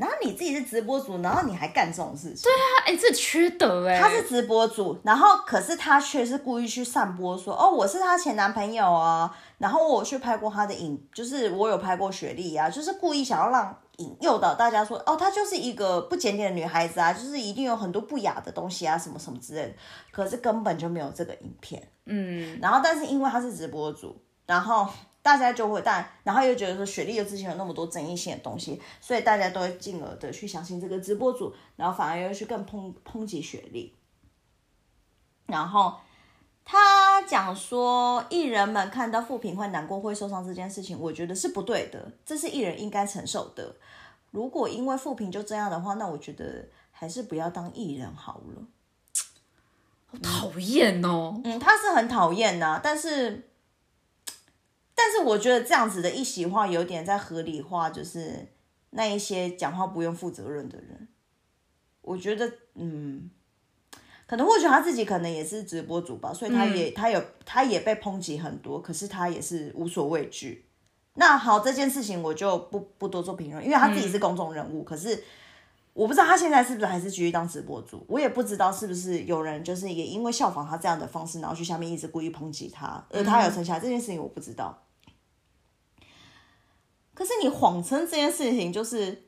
[0.00, 4.00] 然后你自己是直播主，然后你还干这种事情，对啊，哎，这缺德哎！
[4.00, 19.74] 他是直播主，然后可是他却是故意去散播说，哦，我是他前男朋友啊，然后我去拍过他的影，就是我有拍过雪莉啊，就是故意想要让引诱导大家说，哦，她就是一个不检点的女孩子啊，就是一定有很多不雅的东西啊，什么什么之类的，
[20.10, 24.88] 可是根本就没有这个影片，嗯，然后但是因为他是直播主，然后。
[25.30, 33.94] 大家就会，但然后又觉得说雪莉又之前有那么多争议性的东西，所以大家都会进而的去相信这个直播主，然后反而又去更抨抨击雪莉。
[35.46, 35.94] 然后
[36.64, 43.76] 他讲说，艺人们看到负评会难过、会受伤这件事情，我觉得是不对的，这是艺人应该承受的。
[44.32, 48.62] 如果因为负评就这样的话，那我觉得还是不要当艺人好了。
[50.06, 53.46] 好讨厌哦，嗯，他是很讨厌呐，但是。
[55.10, 58.46] 但是我觉得这样子的一席话有点在合理化，就是
[58.90, 61.08] 那一些讲话不用负责任的人。
[62.00, 63.28] 我觉得，嗯，
[64.28, 70.66] 可能或许他自己可能也是直播主吧，所以他也他有他也被抨击很多，可是他也是无所畏惧。
[71.14, 74.84] 那好，这件事情我就不不多做评论，因为他自己是公众人物。
[74.84, 75.24] 可是
[75.92, 84.80] 我不知道他现在是不是还是继续当直播主，我也不知道是不是有人就是也因为效仿他这样的方式，然后去下面一直故意抨击他，而他有生下来这件事情，我不知道。
[87.20, 89.26] 可是你谎称这件事情，就是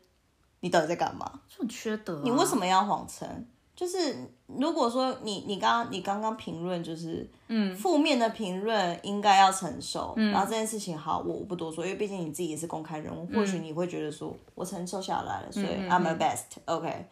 [0.60, 1.42] 你到底在干嘛？
[1.58, 2.22] 很缺德。
[2.24, 3.46] 你为什么要谎称？
[3.76, 17.08] 就是如果说你你刚刚你刚刚评论就是嗯负面的评论应该要承受，然后这件事情好我我不多说，因为毕竟你自己也是公开人物，或许你会觉得说我承受下来了，所以 I'm a best，OK。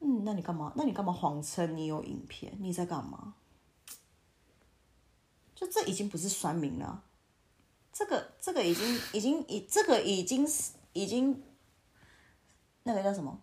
[0.00, 0.70] 嗯，那你干嘛？
[0.76, 2.52] 那你干嘛谎称你有影片？
[2.60, 3.32] 你在干嘛？
[5.54, 7.02] 就这已经不是酸民了。
[7.92, 11.42] 这个这个已经已经已这个已经是已经
[12.84, 13.40] 那个叫什么？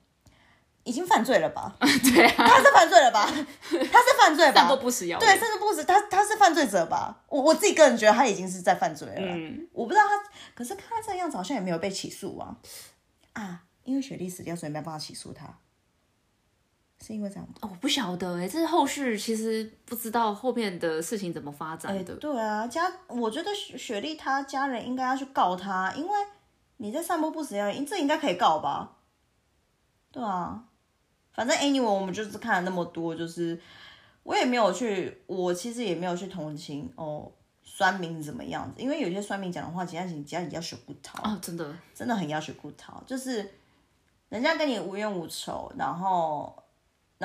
[0.84, 1.76] 已经犯罪了吧？
[1.82, 3.26] 对啊，他是犯罪了吧？
[3.70, 4.62] 他是犯罪吧？
[4.62, 7.24] 散播不实谣对，甚至不实，他他是犯罪者吧？
[7.28, 9.16] 我我自己个人觉得他已经是在犯罪了。
[9.18, 12.56] 嗯，我不知道他，可是看他这样子好像也没有被起诉啊
[13.34, 13.64] 啊！
[13.84, 15.58] 因为雪莉死掉，所以没办法起诉他。
[17.02, 17.56] 是因为这样吗？
[17.62, 22.16] 我不晓得哎，这是后续其实不知道后面的事情怎么发展的。
[22.16, 26.14] 对啊，家我觉得雪雪莉她家人应该要去告他，因为
[26.78, 28.94] 你在散播不实谣言，这应该可以告吧？
[30.12, 30.64] 对啊，
[31.34, 33.60] 反正 anyway 我们就是看了那么多，就是
[34.24, 37.32] 我也没有去，我其实也没有去同情哦
[37.62, 43.54] 酸民怎么样子，因为有些酸民讲的话，其他你家要学不逃啊，真的真的很要学不逃，就是
[44.30, 46.56] 人家跟你无冤无仇，然后。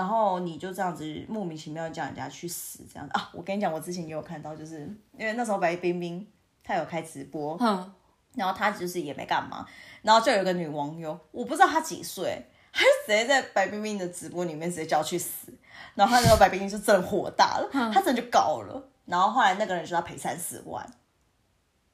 [0.00, 3.28] 然后你就这样子莫名其妙叫人家去死这样啊！
[3.34, 4.78] 我跟你讲，我之前也有看到，就是
[5.18, 6.26] 因为那时候白冰冰
[6.64, 7.92] 她有开直播，嗯，
[8.34, 9.66] 然后她就是也没干嘛，
[10.00, 15.52] 然后就有个女网友，我不知道她几岁，她就直接在白冰冰的直播里面直接叫去死，
[15.94, 20.90] 然后那时候白冰冰就真火大了，她真的就搞了，然后后来那个人就要赔三四万，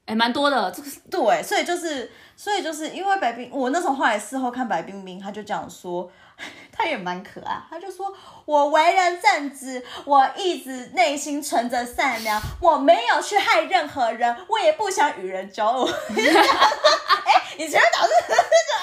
[0.04, 6.08] 哎，蛮多的，这个对，所以就是所以就是因为白冰，我那时候后来事后看白冰冰，她就这样说。
[6.76, 8.12] 他也蛮可爱，他就说
[8.44, 15.86] ：“我为人正直，我一直内心存着善良，我没有去害任何人，我也不想与人交恶。
[17.26, 18.36] ”哎，你前面导致这个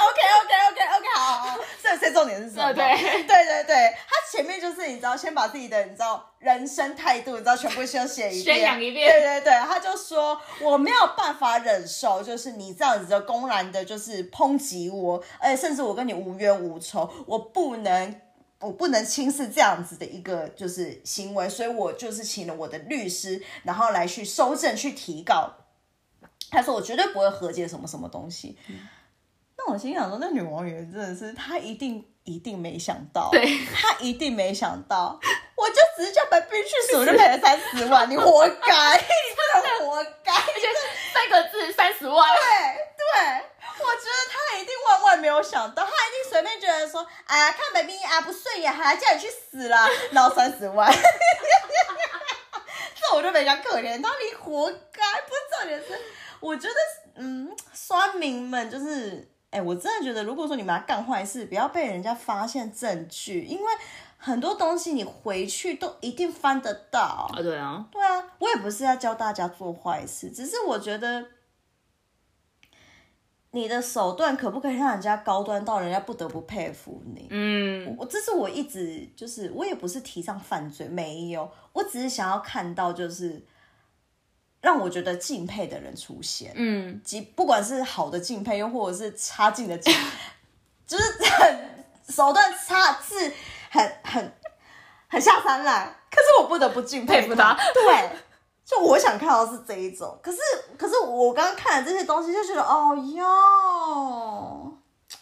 [0.03, 2.73] OK OK OK OK 好好，这这重点是什么？
[2.73, 2.83] 对
[3.23, 9.09] 对对对，他前面就是你知道，先把自己的你知道人生态度，你知道全部先写一遍，宣扬一遍。
[9.09, 18.21] 对对对，他就说我没有办法忍受，就是你这样子的公然的，就是抨击我，哎，甚至我跟你无冤无仇，我不能，
[18.59, 25.51] 我不能轻视这样子的一个就是行为，所以我就是请了我的律师，然后来去收证去提告。
[26.51, 28.57] 他说：“我绝对不会和解什么什么东西。”
[29.57, 35.19] 那我心想说：“那女网友真的是，她一定一定没想到，对，她一定没想到，
[35.57, 39.03] 我就只是叫白冰去死，我就赔了三十万，你活该， 你
[39.35, 40.79] 真的活该，就是
[41.13, 42.27] 三个字三十万。
[42.35, 42.41] 对
[42.97, 50.91] 对，我觉得他一定万万没有想到，他一定随便觉得说，哎呀，看白冰啊不顺眼，还叫你去死了， 然后三十万。
[52.95, 55.99] 这我就非常可怜，他你活该，不是重点是。
[56.39, 56.75] 我觉得，
[57.15, 63.73] 嗯，酸民们就是，哎，我真的觉得，如果说你们要干坏事，不要被人家发现证据，因为
[64.17, 67.35] 很多东西你回去都一定翻得到啊。
[67.41, 71.25] 对啊，对啊，我也不是要教大家做坏事，只是我觉得
[73.53, 77.27] 你的手段可不可以让人家高端到人家不得不佩服你？
[77.29, 83.43] 嗯，我这是我一直就是，我也不是提倡犯罪，没有，我只是想要看到就是。
[84.63, 89.93] 让我觉得敬佩的人出现，嗯，即不管是好的敬佩，又或者是差劲的敬，
[90.87, 93.29] 就是很手段差是
[93.69, 94.33] 很很
[95.09, 97.53] 很下三滥，可是我不得不敬佩佩服他。
[97.73, 98.09] 对，
[98.65, 100.37] 就我想看到是这一种，可是
[100.77, 104.77] 可是我刚刚看了这些东西就觉得，哦哟，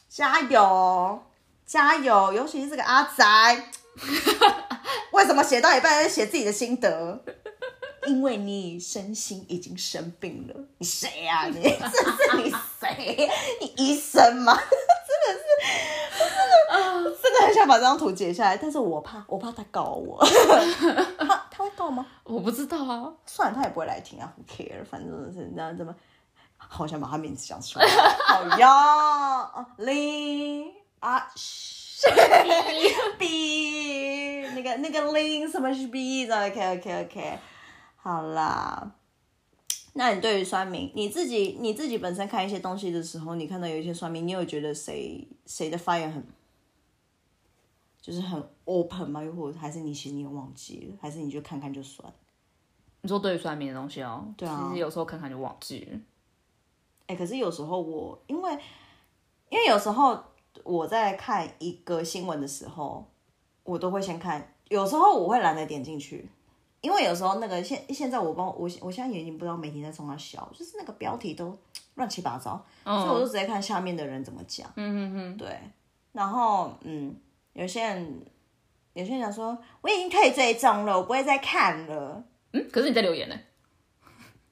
[0.07, 1.19] 加油
[1.65, 3.71] 加油，尤其是这个阿宅，
[5.11, 7.23] 为什么写到一半要写自己的心得？
[8.07, 13.29] 因为你身心已经生病了，你谁呀、你 这是你谁？
[13.59, 14.57] 你医生吗？
[14.57, 15.45] 真的是，
[17.21, 20.17] 真的很想把这张图截下来，但是我怕，我怕他告我。
[21.17, 22.05] 他他会告吗？
[22.23, 24.85] 我不知道啊，算了，他也不会来听啊，Who care？
[24.85, 25.95] 反正是那怎么，
[26.57, 27.87] 好想把他名字讲出来。
[28.27, 31.27] 好呀，林啊。
[33.19, 37.37] B 那个那个林什么是 B 的？OK OK OK，
[37.95, 38.91] 好啦。
[39.93, 46.25] 那你对于酸民，你自己你自己本身看一些东西的时候，你看到有一些酸民，你有觉得谁谁的发言很，
[48.01, 49.23] 就是很 open 吗？
[49.23, 52.11] 又或者还是你其实你也忘记了，还是你就看看就算？
[53.01, 55.99] 你说对于算命的东西哦，对啊其实有时候看看就忘记了。
[57.07, 58.57] 哎、可是有时候我因为
[59.49, 60.17] 因为有时候
[60.63, 63.05] 我在看一个新闻的时候，
[63.63, 66.29] 我都会先看，有时候我会懒得点进去，
[66.79, 71.57] 因为有时候那个现现在我帮我我现在也已经不知道媒体在冲他笑，就是那个标题都
[71.95, 74.71] 乱七八糟，所以我就直接看下面的人怎么讲。
[74.75, 75.59] 嗯哼哼，对，
[76.13, 77.13] 然后嗯，
[77.53, 78.25] 有些人
[78.93, 82.23] 有些人讲说我已经退追踪了，我不会再看了。
[82.53, 83.35] 嗯，可是你在留言呢？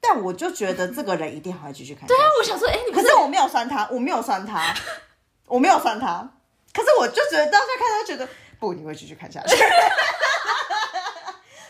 [0.00, 2.06] 但我就觉得这个人一定还会继续看。
[2.06, 4.74] 对啊，我想说，哎、可是我没有删他，我没有删他，
[5.46, 6.26] 我没有删他。
[6.72, 8.26] 可是我就觉得当下看他觉得
[8.58, 9.56] 不，你会继续看下去。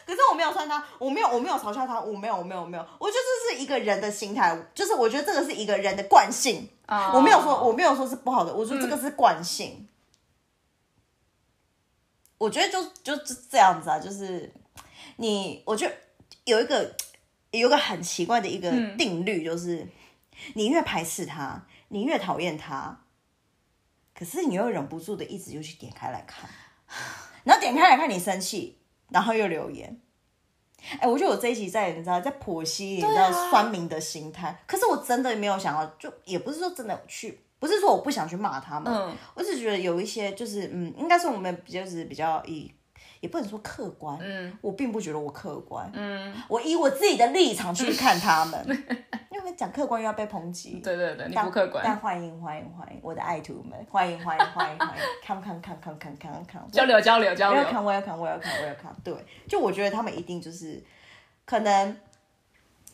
[0.07, 2.87] 可是我没有删他，我没有，我没有嘲笑他，我没有，我没有，我没有。
[2.99, 3.19] 我觉得
[3.49, 6.69] 这是一个人的心态，就是我觉得这个是一个人的惯性。
[6.87, 9.89] 啊我没有说，我没有说是不好的，我说这个是惯性。
[12.41, 14.51] 我觉得就就就这样子啊，就是
[15.17, 15.95] 你，我觉得
[16.45, 16.97] 有一个
[17.51, 19.87] 有一个很奇怪的一个定律，就是、
[20.55, 23.05] 你越排斥他，你越讨厌他，
[24.15, 26.49] 可是你又忍不住的一直就去点开来看，
[27.45, 28.79] 然后点开来看你生气，
[29.11, 30.01] 然后又留言。
[30.99, 33.51] 哎、我觉得我这一集在你知道在剖析你知道啊。
[33.51, 39.15] 酸民的心态，可是我真的没有想要，就也不是说真的去，不是说我不想去骂他们，嗯。
[39.35, 42.73] 我只是觉得有一些就是嗯，应该是我们比较是比较以，
[43.21, 44.59] 也不能说客观，嗯。
[44.63, 48.85] 我并不觉得我客观，嗯，我以我自己的立场去看他们，
[49.31, 57.63] 因为讲客观又要被抨击，对对对，你但不客观，但欢迎欢迎欢迎我的爱徒们，欢迎欢迎欢迎欢迎，come come come come come come come，交流交流交流。
[57.63, 59.15] welcome welcome welcome welcome，对，
[59.47, 60.83] 就我觉得他们一定就是
[61.45, 61.97] 可能，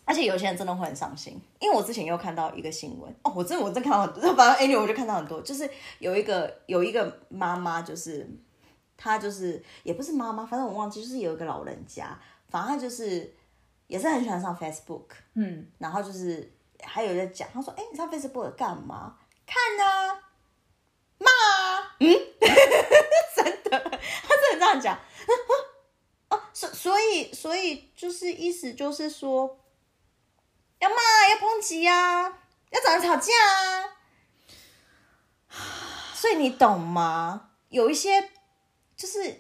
[0.07, 8.27] 而且有些人真的会很伤心，因为我之前又看到一个新闻哦，我真的我真看到很多，反正 anyway 我就看到很多，就是有一个有一个妈妈，就是
[8.97, 13.35] 她就是也不是妈妈，反正我忘记，就是有一个老人家，反正她就是
[13.89, 16.51] 也是很喜欢上 Facebook，嗯，然后就是
[16.83, 19.17] 还有在讲，他说：“哎、你上 Facebook 干嘛？
[19.47, 20.15] 看啊，
[21.19, 22.07] 骂啊，嗯，
[23.35, 24.99] 真的，他真的这样讲。
[26.31, 29.59] 哦，所所以所以就是意思就是说，
[31.67, 32.23] 要抨击啊，
[32.71, 33.97] 要找人吵架啊。
[36.15, 37.51] 所以你懂吗？
[37.69, 38.31] 有一些
[38.97, 39.39] 就是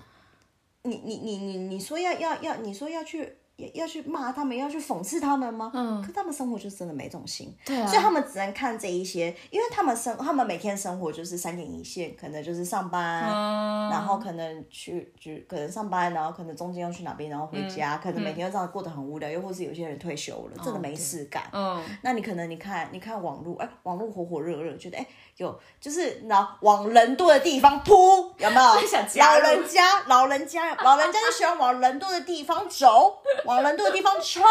[0.82, 5.70] 你你你你你说要要要，你说要去要要去骂他们，要去讽刺他们吗？
[5.74, 21.42] 嗯可他们生活就真的没这种心，对啊所以他们只能看这一些，因为他们生他们每天生活就是三点一线，可能就是上班，嗯，然后可能去就可能上班，然后可能中间要去哪边，然后回嗯家，可能每天这样过得很无聊，又或是有些人退休了，真的没事干。
[21.52, 28.80] 嗯，那你可能你看你看网络，哎，网络火火热热，觉得哎有就是然后往人多的地方扑，有没有？
[28.88, 34.42] 想老人家，老人家，老人家就喜欢往人多的地方走， 往人多的地方冲，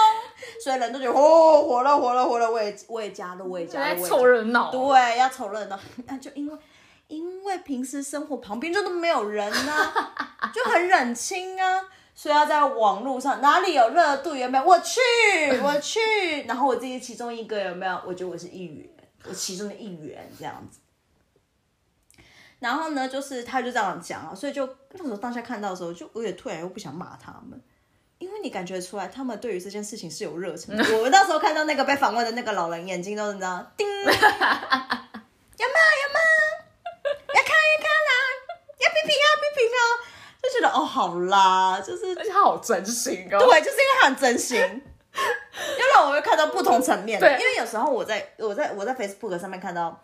[0.64, 4.70] 所以人都觉得哦火了火了火了，我也我也加入，我也加入，我也凑热闹。
[4.72, 6.58] 对，要凑热闹，那就因为
[7.08, 11.82] 因为平时生活旁边就都没有人啊，就很冷清啊，
[12.14, 14.64] 所以要在网络上哪里有热度有没有？
[14.64, 15.00] 我去，
[15.64, 18.00] 我去，然后我自己其中一个有没有？
[18.06, 18.95] 我觉得我是一员，我
[19.34, 20.80] 其中的一员这样子。
[22.60, 27.62] 然后呢，就是他就这样讲啊，所以就那时候当下看到的时候，就我也突然又不想骂他们。
[28.18, 30.84] 因为你感觉出来，他们对于这件事情是有热忱的。
[30.98, 34.50] 我那时候看到那个被访问的那个老人，眼睛都是这样，叮， 要骂要骂，
[37.34, 38.14] 要看要看啦，
[38.80, 39.80] 要批评啊批评啊，
[40.42, 43.38] 就觉得哦好啦，就是而且他好真心哦。
[43.38, 44.82] 对，就是因为他很真心，
[46.04, 47.28] 我会看到不同层面的。
[47.28, 50.04] 对因为有时候我在我在我在 Facebook 上面看到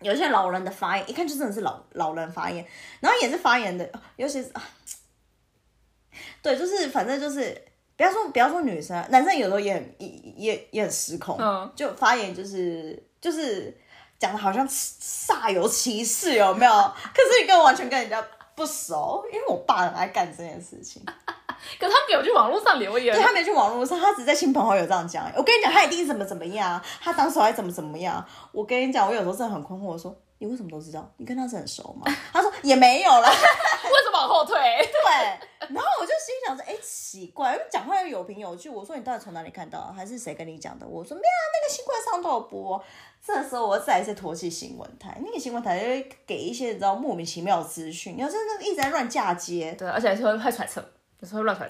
[0.00, 2.64] 有些老人的发言，一看就真的是老老人发言，
[3.00, 4.62] 然后也是发言的，尤其是啊，
[6.42, 7.62] 对，就是反正就是
[7.96, 13.76] 不要说不要说女生，男生有时候也很也也也很失控，嗯就发言就是就是
[14.18, 16.72] 讲的好像煞有其事，有没有？
[17.14, 18.24] 可是你跟我完全跟人家
[18.54, 21.04] 不熟，因为我爸很爱干这件事情。
[21.78, 25.30] 可他没有去网络上留言对，他没去网络上，他只在亲朋好友这样讲。
[25.36, 28.24] 我跟你讲，他一定怎么怎么样，他当时还怎么怎么样。
[28.52, 31.10] 我跟你讲，我有时候真的很困惑，我说你为什么都知道？
[31.18, 32.10] 你跟他是很熟吗？
[32.32, 33.28] 他说也没有啦。
[33.30, 34.56] 为什么往后退？
[34.58, 38.68] 对，然后我就心想说，哎、奇怪，因为讲话又有凭有据。
[38.68, 39.92] 我说你到底从哪里看到？
[39.94, 40.86] 还是谁跟你讲的？
[40.86, 42.82] 我说没有啊，那个新闻上都有播。
[43.22, 49.74] 这时候我再一次唾弃新闻台，那个新闻台就会给一些你知道莫名其妙的资讯，你要真的一直在乱嫁接。
[49.78, 50.82] 对，而且还是会会揣测，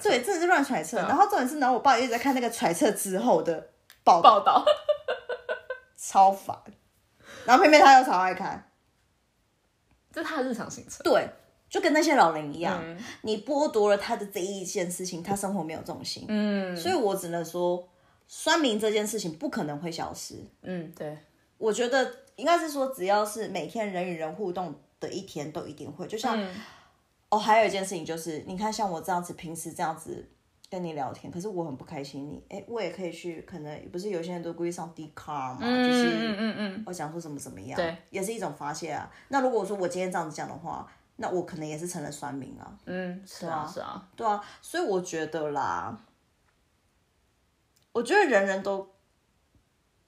[0.09, 0.99] 对，真的是乱揣测。
[0.99, 3.69] 啊然后重点是，然后我爸一直在看那个揣测之后的
[4.03, 4.65] 报道，报道，
[5.97, 6.57] 超烦。
[7.45, 8.71] 然后偏偏他又超爱看，
[10.13, 11.03] 这是他的日常行程。
[11.03, 11.27] 对，
[11.69, 16.25] 就跟那些老人一样，嗯你剥夺了他的这一件事情，他生活没有重心。
[16.27, 17.87] 嗯所以我只能说，
[18.27, 20.35] 酸民这件事情不可能会消失。
[20.61, 21.17] 嗯，对，
[21.57, 26.07] 我觉得应该是说，只要是每天人与人互动的一天，都一定会。
[26.07, 26.55] 就像、嗯
[27.31, 30.29] 哦，还有一件事情就是，你看像我这样子，平时这样子
[30.69, 39.11] 跟你聊天，可是我很不开心你，哎，我也可以去，可能不是有些人都故意上 D car 嘛，就是嗯嗯嗯，我想说怎么怎么样，对，也是一种发泄啊。
[39.29, 42.79] 那如果说我今天这样子讲的话，那我可能也是成了酸民啊。
[42.85, 46.01] 嗯，是啊是啊，对啊，所以我觉得啦，
[47.91, 48.89] 我觉得人人都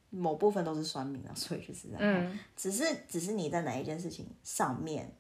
[0.10, 2.00] 某部分都是酸民啊，所以就是这样。
[2.02, 5.16] 嗯只是只是你在哪一件事情上面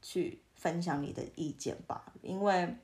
[0.00, 2.74] 去分享你的意见吧，因为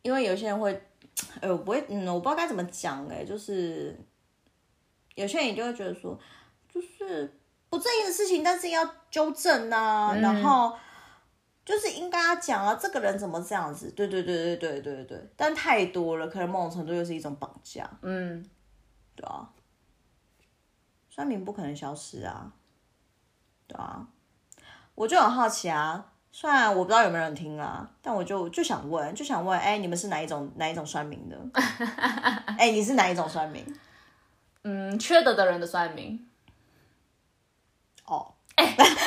[0.00, 0.72] 因为有些人会，
[1.42, 3.94] 呃，我不会，嗯，我不知道该怎么讲，哎，就是
[5.14, 6.18] 有些人也就会觉得说，
[6.66, 7.38] 就是
[7.68, 10.74] 不正义的事情，但是要纠正啊，然后。
[11.68, 13.90] 就是应该要讲啊，这个人怎么这样子？
[13.90, 18.42] 对对对对对对对，但太多了，可能某种程度又是一种绑架，嗯，
[19.14, 19.52] 对啊。
[21.10, 22.54] 酸民不可能消失啊，
[23.66, 24.08] 对啊。
[24.98, 31.38] 我就很好奇啊，虽然我不知道有没有人听啊，但我就就想问，就想问，哎、你们是哪一种哪一种算命的？
[32.58, 33.64] 哎、你是哪一种算命？
[34.64, 36.26] 嗯，缺德的人的算命，
[38.06, 38.98] 哦， 哎，真的啊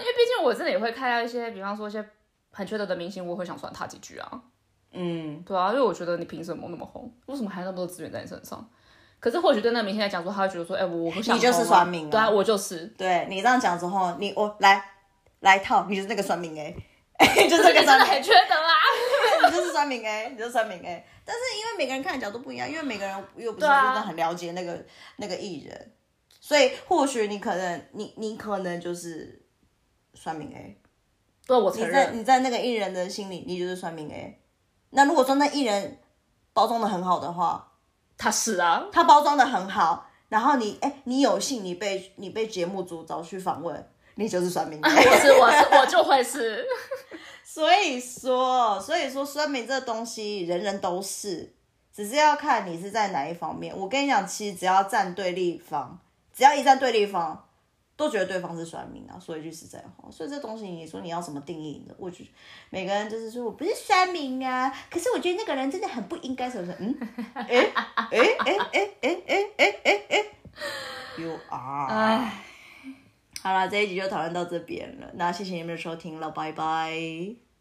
[0.00, 2.06] 因为毕竟我真的也会看到一些，比方说一些
[2.50, 4.42] 很缺德的明星，我会想酸他几句啊。
[4.90, 7.10] 嗯，对啊，因为我觉得你凭什么那么红？
[7.24, 8.68] 为什么还有那么多资源在你身上？
[9.22, 12.84] 可是或许对那个明星来讲说，他会觉得说，哎、我我不想、你就是算命啊对啊，我就是。
[12.98, 14.84] 对你这样讲之后，你我来
[15.38, 16.74] 来套，你就是那个算命 哎、
[17.38, 19.48] 你就是那个你真酸民的很缺德啊！
[19.48, 21.06] 你就是酸民 A，你就是酸民 A。
[21.24, 24.84] 但是因为每个人看的角度不一样，因为每个人又不是真的很了解那个、
[25.18, 25.92] 那个艺人，
[26.40, 29.46] 所以或许你可能你你可能就是
[30.14, 30.76] 酸民 A。
[31.46, 32.18] 对，我承你在认。
[32.18, 34.40] 你在那个艺人的心里，你就是酸民 A。
[34.90, 36.00] 那如果说那艺人
[36.52, 37.71] 包装的很好的话，
[38.22, 44.88] 他是啊，他包装的很好，然后你哎、你有幸你被你被节目组找去访问，你就是算命的。
[44.88, 46.64] 我是我是我就会是。
[47.42, 51.52] 所以说，所以说，酸民这东西人人都是，
[51.92, 53.76] 只是要看你是在哪一方面。
[53.76, 55.98] 我跟你讲，其实只要站对立方，
[56.32, 57.48] 只要一站对立方，
[57.96, 59.18] 都觉得对方是酸民啊。
[59.18, 61.94] 说一句实在话，所以这东西你说你要怎么定义呢？
[61.98, 62.30] 我觉得
[62.70, 66.94] 每个人就是说我不是酸民啊，可是我觉得那个人真的很不应该，什么什么，
[67.34, 70.24] 嗯，哎哎哎哎哎哎哎哎哎
[71.18, 71.86] ，You are。
[71.86, 72.44] 唉。
[73.42, 75.10] 好了，这一集就讨论到这边了。
[75.14, 77.51] 那谢谢你们的收听了，拜拜。